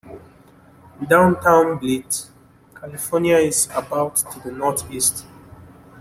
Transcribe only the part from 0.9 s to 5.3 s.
Downtown Blythe, California is about to the northeast.